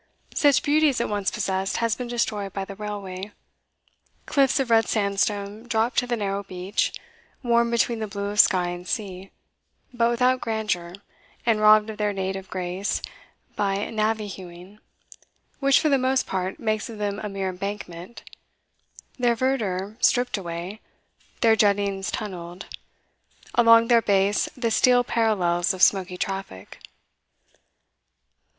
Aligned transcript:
Such 0.33 0.63
beauty 0.63 0.89
as 0.89 0.99
it 0.99 1.09
once 1.09 1.29
possessed 1.29 1.77
has 1.77 1.95
been 1.95 2.07
destroyed 2.07 2.53
by 2.53 2.65
the 2.65 2.73
railway. 2.73 3.33
Cliffs 4.25 4.59
of 4.59 4.71
red 4.71 4.87
sandstone 4.87 5.67
drop 5.67 5.95
to 5.97 6.07
the 6.07 6.15
narrow 6.17 6.41
beach, 6.41 6.91
warm 7.43 7.69
between 7.69 7.99
the 7.99 8.07
blue 8.07 8.29
of 8.31 8.39
sky 8.39 8.69
and 8.69 8.87
sea, 8.87 9.29
but 9.93 10.09
without 10.09 10.41
grandeur, 10.41 10.93
and 11.45 11.61
robbed 11.61 11.91
of 11.91 11.99
their 11.99 12.13
native 12.13 12.49
grace 12.49 13.03
by 13.55 13.91
navvy 13.91 14.25
hewing, 14.25 14.79
which 15.59 15.79
for 15.79 15.89
the 15.89 15.99
most 15.99 16.25
part 16.25 16.59
makes 16.59 16.89
of 16.89 16.97
them 16.97 17.19
a 17.19 17.29
mere 17.29 17.49
embankment: 17.49 18.23
their 19.19 19.35
verdure 19.35 19.97
stripped 19.99 20.35
away, 20.35 20.81
their 21.41 21.55
juttings 21.55 22.09
tunnelled, 22.09 22.65
along 23.53 23.87
their 23.87 24.01
base 24.01 24.49
the 24.57 24.71
steel 24.71 25.03
parallels 25.03 25.75
of 25.75 25.83
smoky 25.83 26.17
traffic. 26.17 26.79